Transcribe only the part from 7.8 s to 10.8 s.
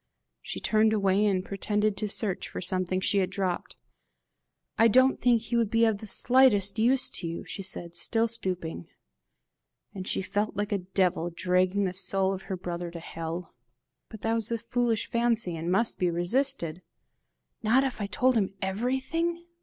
still stooping. And she felt like a